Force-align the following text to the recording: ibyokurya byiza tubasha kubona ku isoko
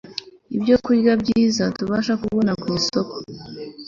ibyokurya 0.55 1.11
byiza 1.21 1.63
tubasha 1.77 2.13
kubona 2.21 2.51
ku 2.61 2.67
isoko 2.79 3.15